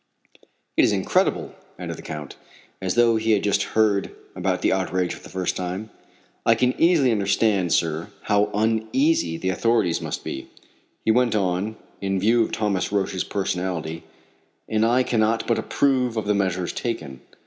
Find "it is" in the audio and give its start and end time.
0.75-0.93